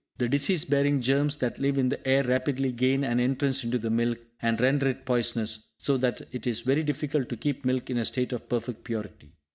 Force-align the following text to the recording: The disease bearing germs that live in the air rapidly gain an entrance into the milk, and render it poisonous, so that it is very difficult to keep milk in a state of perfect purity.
The 0.17 0.27
disease 0.27 0.65
bearing 0.65 0.99
germs 0.99 1.35
that 1.35 1.59
live 1.59 1.77
in 1.77 1.89
the 1.89 2.07
air 2.07 2.23
rapidly 2.23 2.71
gain 2.71 3.03
an 3.03 3.19
entrance 3.19 3.63
into 3.63 3.77
the 3.77 3.91
milk, 3.91 4.17
and 4.41 4.59
render 4.59 4.87
it 4.89 5.05
poisonous, 5.05 5.67
so 5.77 5.95
that 5.97 6.23
it 6.31 6.47
is 6.47 6.61
very 6.61 6.81
difficult 6.81 7.29
to 7.29 7.37
keep 7.37 7.65
milk 7.65 7.87
in 7.91 7.99
a 7.99 8.05
state 8.05 8.33
of 8.33 8.49
perfect 8.49 8.83
purity. 8.83 9.33